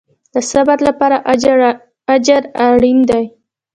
د 0.33 0.35
صبر 0.51 0.77
لپاره 0.87 1.17
اجر 2.17 2.39
اړین 2.67 2.99
دی 3.09 3.25